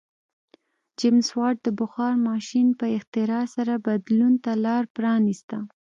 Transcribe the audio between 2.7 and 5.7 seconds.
په اختراع سره بدلون ته لار پرانیسته.